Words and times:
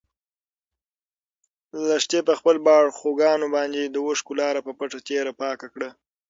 لښتې 1.87 2.19
په 2.27 2.33
خپلو 2.39 2.59
باړخوګانو 2.67 3.47
باندې 3.55 3.81
د 3.85 3.95
اوښکو 4.05 4.33
لاره 4.41 4.59
په 4.63 4.71
پټه 4.79 4.99
تېره 5.07 5.31
پاکه 5.41 5.67
کړه. 5.73 5.89